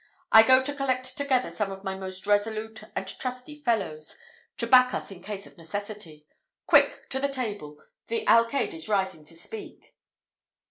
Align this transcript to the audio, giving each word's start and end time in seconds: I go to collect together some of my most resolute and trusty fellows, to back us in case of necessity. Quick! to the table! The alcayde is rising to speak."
I 0.31 0.41
go 0.41 0.63
to 0.63 0.73
collect 0.73 1.15
together 1.15 1.51
some 1.51 1.71
of 1.71 1.83
my 1.83 1.93
most 1.93 2.25
resolute 2.25 2.81
and 2.95 3.05
trusty 3.19 3.61
fellows, 3.61 4.17
to 4.57 4.65
back 4.65 4.95
us 4.95 5.11
in 5.11 5.21
case 5.21 5.45
of 5.45 5.59
necessity. 5.59 6.25
Quick! 6.65 7.07
to 7.09 7.19
the 7.19 7.29
table! 7.29 7.77
The 8.07 8.27
alcayde 8.27 8.73
is 8.73 8.89
rising 8.89 9.25
to 9.25 9.35
speak." 9.35 9.93